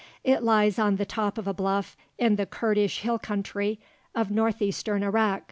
[0.23, 3.79] It lies on the top of a bluff in the Kurdish hill country
[4.15, 5.39] of northeastern Iraq.